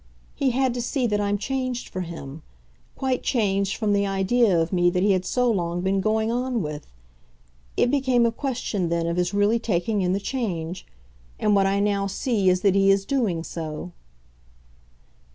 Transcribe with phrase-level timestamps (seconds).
[0.33, 2.41] He had to see that I'm changed for him
[2.95, 6.63] quite changed from the idea of me that he had so long been going on
[6.63, 6.87] with.
[7.77, 10.87] It became a question then of his really taking in the change
[11.39, 13.91] and what I now see is that he is doing so."